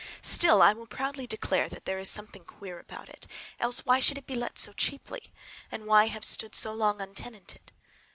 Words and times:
Still 0.23 0.63
I 0.63 0.73
will 0.73 0.87
proudly 0.87 1.27
declare 1.27 1.69
that 1.69 1.85
there 1.85 1.99
is 1.99 2.09
something 2.09 2.41
queer 2.43 2.79
about 2.79 3.07
it. 3.07 3.27
Else, 3.59 3.85
why 3.85 3.99
should 3.99 4.17
it 4.17 4.25
be 4.25 4.33
let 4.33 4.57
so 4.57 4.73
cheaply? 4.73 5.31
And 5.71 5.85
why 5.85 6.07
have 6.07 6.25
stood 6.25 6.55
so 6.55 6.73
long 6.73 6.99
untenanted? 6.99 7.71